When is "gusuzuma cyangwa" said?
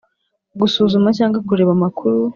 0.59-1.39